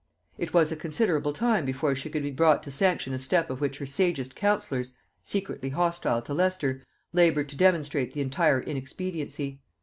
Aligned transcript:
It 0.39 0.51
was 0.51 0.71
a 0.71 0.75
considerable 0.75 1.31
time 1.31 1.63
before 1.63 1.93
she 1.93 2.09
could 2.09 2.23
be 2.23 2.31
brought 2.31 2.63
to 2.63 2.71
sanction 2.71 3.13
a 3.13 3.19
step 3.19 3.51
of 3.51 3.61
which 3.61 3.77
her 3.77 3.85
sagest 3.85 4.35
counsellors, 4.35 4.95
secretly 5.21 5.69
hostile 5.69 6.23
to 6.23 6.33
Leicester, 6.33 6.81
labored 7.13 7.49
to 7.49 7.55
demonstrate 7.55 8.11
the 8.11 8.21
entire 8.21 8.59
inexpediency. 8.59 9.61